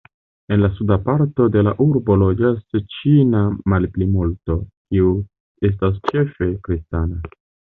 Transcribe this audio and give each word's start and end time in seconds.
En 0.49 0.59
la 0.63 0.69
suda 0.77 0.95
parto 1.09 1.45
de 1.55 1.61
la 1.67 1.73
urbo 1.87 2.15
loĝas 2.21 2.79
ĉina 2.95 3.43
malplimulto, 3.75 4.57
kiu 4.93 5.13
estas 5.71 6.05
ĉefe 6.11 6.53
kristana. 6.69 7.23